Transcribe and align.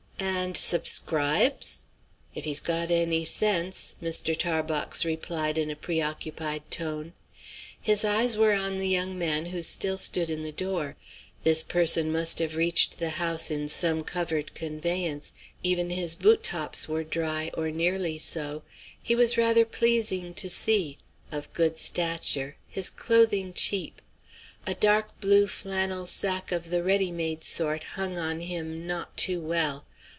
"And 0.23 0.55
subscribes?" 0.55 1.85
"If 2.35 2.45
he's 2.45 2.59
got 2.59 2.91
any 2.91 3.25
sense," 3.25 3.95
Mr. 4.03 4.37
Tarbox 4.37 5.03
replied 5.03 5.57
in 5.57 5.71
a 5.71 5.75
pre 5.75 5.99
occupied 5.99 6.69
tone. 6.69 7.13
His 7.79 8.05
eyes 8.05 8.37
were 8.37 8.53
on 8.53 8.77
the 8.77 8.87
young 8.89 9.17
man 9.17 9.47
who 9.47 9.63
still 9.63 9.97
stood 9.97 10.29
in 10.29 10.43
the 10.43 10.51
door. 10.51 10.95
This 11.43 11.63
person 11.63 12.11
must 12.11 12.37
have 12.37 12.55
reached 12.55 12.99
the 12.99 13.11
house 13.11 13.49
in 13.49 13.67
some 13.67 14.03
covered 14.03 14.53
conveyance. 14.53 15.33
Even 15.63 15.89
his 15.89 16.13
boot 16.15 16.43
tops 16.43 16.87
were 16.87 17.03
dry 17.03 17.49
or 17.55 17.71
nearly 17.71 18.19
so. 18.19 18.61
He 19.01 19.15
was 19.15 19.39
rather 19.39 19.65
pleasing 19.65 20.35
to 20.35 20.51
see; 20.51 20.99
of 21.31 21.51
good 21.53 21.79
stature, 21.79 22.57
his 22.67 22.91
clothing 22.91 23.53
cheap. 23.53 24.03
A 24.67 24.75
dark 24.75 25.19
blue 25.19 25.47
flannel 25.47 26.05
sack 26.05 26.51
of 26.51 26.69
the 26.69 26.83
ready 26.83 27.11
made 27.11 27.43
sort 27.43 27.83
hung 27.95 28.17
on 28.17 28.41
him 28.41 28.85
not 28.85 29.17
too 29.17 29.39
well. 29.41 29.85